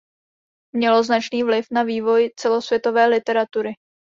Mělo 0.75 1.03
značný 1.03 1.43
vliv 1.43 1.65
na 1.71 1.83
vývoj 1.83 2.29
celosvětové 2.39 3.05
literatury. 3.05 3.71